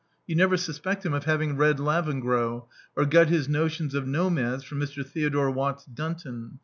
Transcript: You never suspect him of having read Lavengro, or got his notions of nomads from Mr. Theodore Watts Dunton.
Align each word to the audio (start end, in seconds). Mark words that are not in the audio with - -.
You 0.25 0.33
never 0.35 0.57
suspect 0.57 1.05
him 1.05 1.13
of 1.13 1.25
having 1.25 1.55
read 1.57 1.77
Lavengro, 1.77 2.65
or 2.95 3.05
got 3.05 3.27
his 3.27 3.47
notions 3.47 3.93
of 3.93 4.07
nomads 4.07 4.63
from 4.63 4.79
Mr. 4.79 5.05
Theodore 5.07 5.51
Watts 5.51 5.85
Dunton. 5.85 6.57